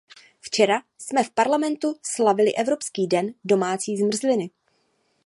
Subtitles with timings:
[0.39, 4.49] Včera jsme v Parlamentu slavili Evropský den domácí zmrzliny.